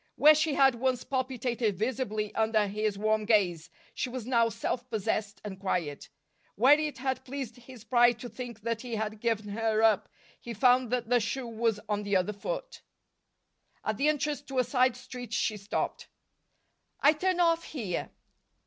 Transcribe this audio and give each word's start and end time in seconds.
Where 0.15 0.33
she 0.33 0.55
had 0.55 0.73
once 0.73 1.03
palpitated 1.03 1.77
visibly 1.77 2.33
under 2.33 2.65
his 2.65 2.97
warm 2.97 3.23
gaze, 3.25 3.69
she 3.93 4.09
was 4.09 4.25
now 4.25 4.49
self 4.49 4.89
possessed 4.89 5.39
and 5.45 5.59
quiet. 5.59 6.09
Where 6.55 6.73
it 6.79 6.97
had 6.97 7.23
pleased 7.23 7.57
his 7.57 7.83
pride 7.83 8.17
to 8.21 8.27
think 8.29 8.61
that 8.61 8.81
he 8.81 8.95
had 8.95 9.19
given 9.19 9.49
her 9.49 9.83
up, 9.83 10.09
he 10.39 10.55
found 10.55 10.89
that 10.89 11.07
the 11.09 11.19
shoe 11.19 11.45
was 11.45 11.79
on 11.87 12.01
the 12.01 12.15
other 12.15 12.33
foot. 12.33 12.81
At 13.85 13.97
the 13.97 14.07
entrance 14.07 14.41
to 14.41 14.57
a 14.57 14.63
side 14.63 14.97
street 14.97 15.33
she 15.33 15.55
stopped. 15.55 16.07
"I 17.01 17.13
turn 17.13 17.39
off 17.39 17.63
here." 17.65 18.09